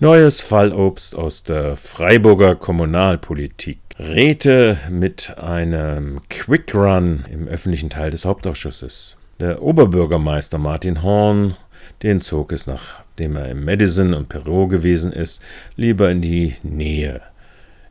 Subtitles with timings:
[0.00, 3.80] Neues Fallobst aus der Freiburger Kommunalpolitik.
[3.98, 9.16] Räte mit einem Quick Run im öffentlichen Teil des Hauptausschusses.
[9.40, 11.56] Der Oberbürgermeister Martin Horn,
[12.04, 15.40] den zog es, nachdem er im Madison und Perot gewesen ist,
[15.74, 17.20] lieber in die Nähe,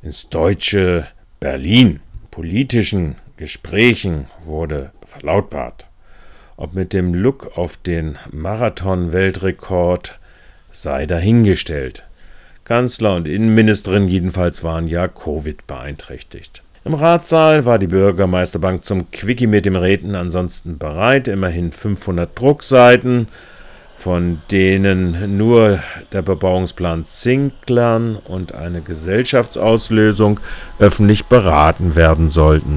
[0.01, 1.07] ins deutsche
[1.41, 1.99] Berlin.
[2.31, 5.89] Politischen Gesprächen wurde verlautbart.
[6.55, 10.17] Ob mit dem Look auf den Marathon-Weltrekord
[10.71, 12.03] sei dahingestellt.
[12.63, 16.63] Kanzler und Innenministerin jedenfalls waren ja Covid beeinträchtigt.
[16.83, 23.27] Im Ratssaal war die Bürgermeisterbank zum Quickie mit dem Räten ansonsten bereit, immerhin 500 Druckseiten,
[23.93, 25.79] von denen nur
[26.11, 30.39] der Bebauungsplan Zinklern und eine Gesellschaftsauslösung
[30.79, 32.75] öffentlich beraten werden sollten.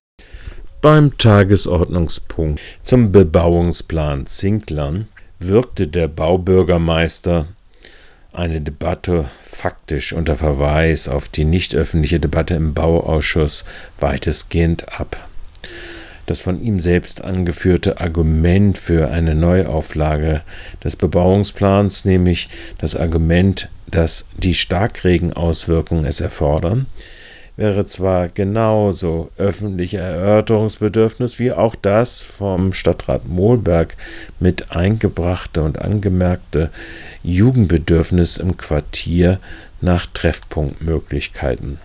[0.81, 7.47] Beim Tagesordnungspunkt zum Bebauungsplan Zinklern wirkte der Baubürgermeister
[8.33, 13.65] eine Debatte faktisch unter Verweis auf die nicht öffentliche Debatte im Bauausschuss
[13.99, 15.29] weitestgehend ab.
[16.27, 20.43] Das von ihm selbst angeführte Argument für eine Neuauflage
[20.85, 26.87] des Bebauungsplans, nämlich das Argument, dass die Starkregenauswirkungen es erfordern,
[27.61, 33.99] wäre zwar genauso öffentliche Erörterungsbedürfnis wie auch das vom Stadtrat Mohlberg
[34.41, 36.71] mit eingebrachte und angemerkte
[37.23, 39.41] Jugendbedürfnis im Quartier
[39.83, 41.79] nach Treffpunktmöglichkeiten.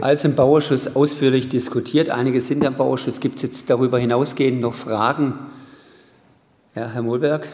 [0.00, 4.74] Als im Bauausschuss ausführlich diskutiert, einige sind im Bauausschuss, gibt es jetzt darüber hinausgehend noch
[4.74, 5.34] Fragen?
[6.74, 7.46] Ja, Herr Mohlberg.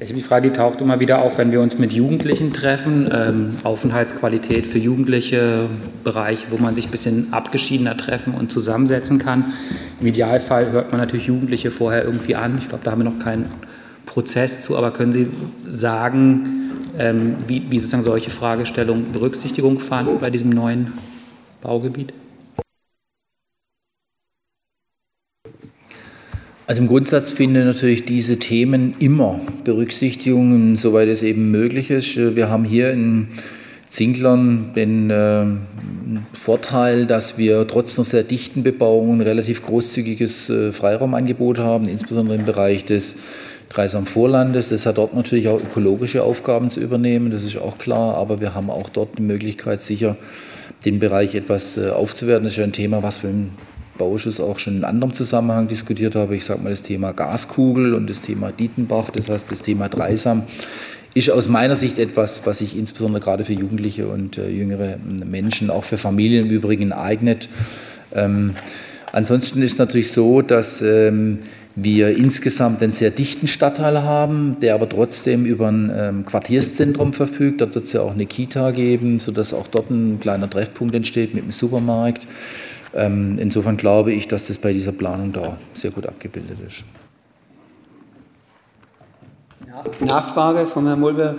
[0.00, 3.08] Die Frage die taucht immer wieder auf, wenn wir uns mit Jugendlichen treffen.
[3.12, 5.68] Ähm, Aufenthaltsqualität für Jugendliche,
[6.04, 9.52] Bereiche, wo man sich ein bisschen abgeschiedener treffen und zusammensetzen kann.
[10.00, 12.58] Im Idealfall hört man natürlich Jugendliche vorher irgendwie an.
[12.58, 13.46] Ich glaube, da haben wir noch keinen
[14.06, 15.28] Prozess zu, aber können Sie
[15.66, 16.60] sagen,
[16.98, 20.92] ähm, wie, wie sozusagen solche Fragestellungen Berücksichtigung fanden bei diesem neuen
[21.62, 22.12] Baugebiet?
[26.70, 32.16] Also im Grundsatz finden natürlich diese Themen immer Berücksichtigung, soweit es eben möglich ist.
[32.16, 33.26] Wir haben hier in
[33.88, 35.46] Zinklern den äh,
[36.32, 42.38] Vorteil, dass wir trotz einer sehr dichten Bebauung ein relativ großzügiges äh, Freiraumangebot haben, insbesondere
[42.38, 43.18] im Bereich des
[43.70, 44.68] Dreisamvorlandes.
[44.68, 48.54] Das hat dort natürlich auch ökologische Aufgaben zu übernehmen, das ist auch klar, aber wir
[48.54, 50.16] haben auch dort die Möglichkeit, sicher
[50.84, 52.44] den Bereich etwas äh, aufzuwerten.
[52.44, 53.50] Das ist ja ein Thema, was wir im
[54.00, 56.34] Bauausschuss auch schon in anderem Zusammenhang diskutiert habe.
[56.34, 60.44] Ich sage mal das Thema Gaskugel und das Thema Dietenbach, das heißt das Thema Dreisam,
[61.12, 65.70] ist aus meiner Sicht etwas, was sich insbesondere gerade für Jugendliche und äh, jüngere Menschen,
[65.70, 67.50] auch für Familien im Übrigen eignet.
[68.14, 68.54] Ähm,
[69.12, 71.40] ansonsten ist natürlich so, dass ähm,
[71.76, 77.60] wir insgesamt einen sehr dichten Stadtteil haben, der aber trotzdem über ein ähm, Quartierszentrum verfügt.
[77.60, 81.34] Dort wird es ja auch eine Kita geben, sodass auch dort ein kleiner Treffpunkt entsteht
[81.34, 82.26] mit einem Supermarkt.
[82.94, 86.84] Ähm, insofern glaube ich, dass das bei dieser Planung da sehr gut abgebildet ist.
[90.00, 91.36] Nachfrage von Herrn Mulberg.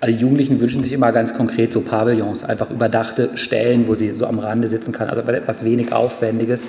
[0.00, 4.12] Also die Jugendlichen wünschen sich immer ganz konkret so Pavillons, einfach überdachte Stellen, wo sie
[4.12, 6.66] so am Rande sitzen kann, also etwas wenig Aufwendiges.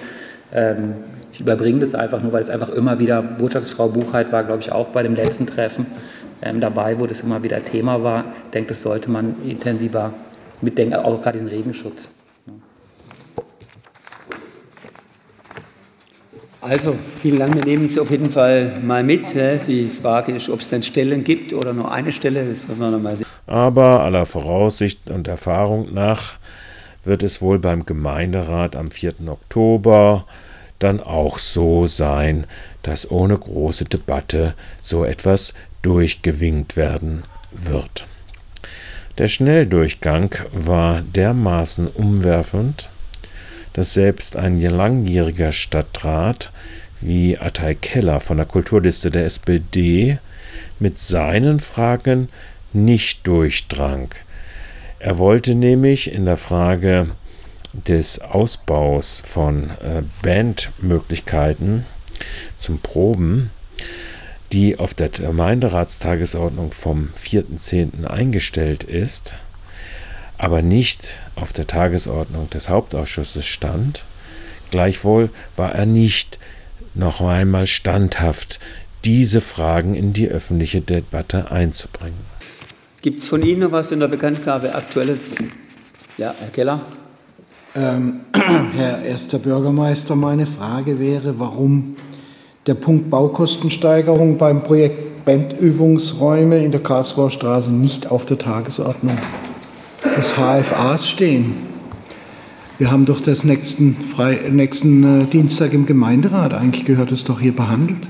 [0.54, 0.96] Ähm,
[1.32, 4.72] ich überbringe das einfach nur, weil es einfach immer wieder, Botschaftsfrau Buchheit war, glaube ich,
[4.72, 5.88] auch bei dem letzten Treffen
[6.42, 8.26] ähm, dabei, wo das immer wieder Thema war.
[8.46, 10.14] Ich denke, das sollte man intensiver
[10.62, 12.10] mitdenken, auch gerade diesen Regenschutz.
[16.64, 17.56] Also, vielen Dank.
[17.56, 19.26] Wir nehmen es auf jeden Fall mal mit.
[19.68, 22.48] Die Frage ist, ob es dann Stellen gibt oder nur eine Stelle.
[22.48, 23.26] Das müssen wir noch sehen.
[23.48, 26.36] Aber aller Voraussicht und Erfahrung nach
[27.04, 29.28] wird es wohl beim Gemeinderat am 4.
[29.28, 30.26] Oktober
[30.80, 32.46] dann auch so sein,
[32.82, 38.06] dass ohne große Debatte so etwas durchgewinkt werden wird.
[39.18, 42.90] Der Schnelldurchgang war dermaßen umwerfend,
[43.74, 46.52] dass selbst ein langjähriger Stadtrat
[47.06, 50.18] wie Attai Keller von der Kulturliste der SPD
[50.80, 52.30] mit seinen Fragen
[52.72, 54.10] nicht durchdrang.
[55.00, 57.08] Er wollte nämlich in der Frage
[57.74, 61.86] des Ausbaus von äh, Bandmöglichkeiten
[62.58, 63.50] zum Proben,
[64.52, 68.06] die auf der Gemeinderatstagesordnung vom 4.10.
[68.06, 69.34] eingestellt ist,
[70.38, 74.04] aber nicht auf der Tagesordnung des Hauptausschusses stand,
[74.70, 76.38] gleichwohl war er nicht
[76.96, 78.60] noch einmal standhaft,
[79.06, 82.34] diese Fragen in die öffentliche Debatte einzubringen.
[83.02, 85.36] Gibt es von Ihnen noch was in der Bekanntgabe Aktuelles?
[86.18, 86.82] Ja, Herr Keller.
[87.76, 88.22] Ähm,
[88.76, 91.96] Herr erster Bürgermeister, meine Frage wäre, warum
[92.66, 99.18] der Punkt Baukostensteigerung beim Projekt Bandübungsräume in der Karlsruher Straße nicht auf der Tagesordnung
[100.18, 101.73] des HFAs stehen.
[102.80, 106.54] Wir haben doch das nächsten, Fre nächsten äh, Dienstag im Gemeinderat.
[106.54, 108.08] Eigentlich gehört es doch hier behandelt.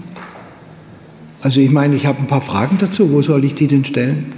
[1.42, 3.12] Also ich meine, ich habe ein paar Fragen dazu.
[3.12, 4.33] Wo soll ich die denn stellen?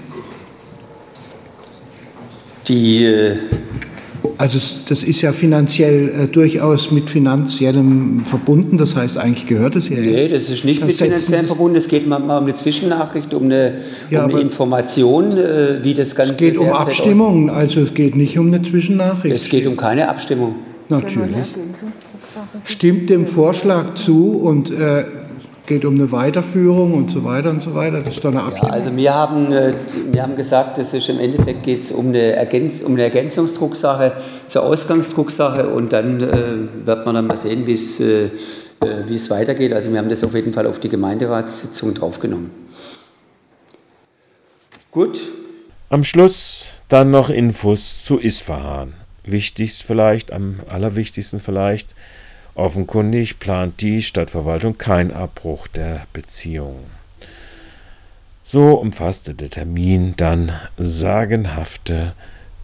[2.68, 3.38] Die äh,
[4.38, 8.78] also das ist ja finanziell äh, durchaus mit finanziellem verbunden.
[8.78, 9.98] Das heißt, eigentlich gehört es ja.
[9.98, 11.78] Nee, das ist nicht das mit finanziell verbunden.
[11.78, 13.80] Es geht mal um eine Zwischennachricht, um eine,
[14.10, 16.34] ja, um eine Information, äh, wie das Ganze.
[16.34, 19.36] Es geht um Abstimmungen, also es geht nicht um eine Zwischennachricht.
[19.36, 20.56] Es geht um keine Abstimmung.
[20.90, 21.36] Natürlich.
[22.64, 25.06] Stimmt dem Vorschlag zu und äh,
[25.66, 28.02] geht um eine Weiterführung und so weiter und so weiter.
[28.02, 28.74] Das ist doch eine Abstimmung.
[28.74, 29.74] Ja, also wir haben, äh,
[30.12, 34.14] wir haben gesagt, das ist im Endeffekt geht es um eine, Ergänz um eine Ergänzungsdrucksache
[34.48, 38.30] zur Ausgangsdrucksache und dann äh, wird man dann mal sehen, wie es, äh, äh,
[39.08, 39.74] wie es weitergeht.
[39.74, 42.52] Also wir haben das auf jeden Fall auf die Gemeinderatssitzung draufgenommen.
[44.92, 45.20] Gut.
[45.90, 48.94] Am Schluss dann noch Infos zu Isfahan.
[49.24, 51.96] Wichtigst vielleicht, am allerwichtigsten vielleicht,
[52.56, 56.86] Offenkundig plant die Stadtverwaltung keinen Abbruch der Beziehung.
[58.44, 62.14] So umfasste der Termin dann sagenhafte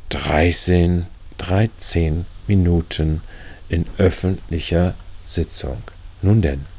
[0.09, 1.07] 13,
[1.37, 3.21] 13 Minuten
[3.67, 4.93] in öffentlicher
[5.25, 5.77] Sitzung.
[6.21, 6.70] Nun denn.